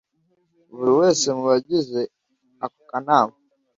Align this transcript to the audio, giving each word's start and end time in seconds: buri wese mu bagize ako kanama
buri 0.75 0.91
wese 0.99 1.25
mu 1.35 1.43
bagize 1.49 1.99
ako 2.65 2.79
kanama 2.89 3.35